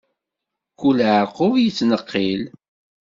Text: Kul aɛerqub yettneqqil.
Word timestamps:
Kul 0.79 0.97
aɛerqub 1.07 1.53
yettneqqil. 1.59 2.41